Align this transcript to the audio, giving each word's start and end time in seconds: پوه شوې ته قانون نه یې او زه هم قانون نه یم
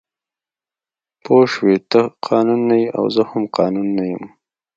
پوه 1.23 1.43
شوې 1.53 1.77
ته 1.91 2.01
قانون 2.27 2.61
نه 2.69 2.75
یې 2.81 2.87
او 2.97 3.05
زه 3.15 3.23
هم 3.29 3.43
قانون 3.57 3.87
نه 3.97 4.03
یم 4.11 4.23